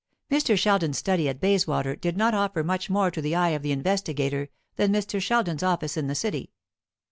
Mr. 0.31 0.57
Sheldon's 0.57 0.97
study 0.97 1.29
at 1.29 1.39
Bayswater 1.39 1.95
did 1.95 2.17
not 2.17 2.33
offer 2.33 2.63
much 2.63 2.89
more 2.89 3.11
to 3.11 3.21
the 3.21 3.35
eye 3.35 3.49
of 3.49 3.61
the 3.61 3.71
investigator 3.71 4.49
than 4.75 4.91
Mr. 4.91 5.21
Sheldon's 5.21 5.61
office 5.61 5.95
in 5.95 6.07
the 6.07 6.15
City. 6.15 6.53